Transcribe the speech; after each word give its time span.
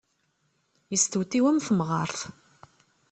Yestewtiw 0.91 1.45
am 1.49 1.59
temɣart. 1.65 2.19